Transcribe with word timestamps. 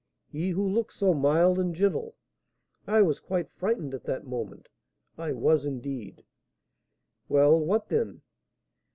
he 0.25 0.49
who 0.49 0.67
looked 0.67 0.93
so 0.93 1.13
mild 1.13 1.59
and 1.59 1.75
gentle! 1.75 2.15
I 2.87 3.03
was 3.03 3.19
quite 3.19 3.51
frightened 3.51 3.93
at 3.93 4.03
that 4.05 4.25
moment; 4.25 4.67
I 5.15 5.31
was, 5.31 5.63
indeed" 5.63 6.23
"Well, 7.29 7.59
what 7.63 7.89
then?" 7.89 8.23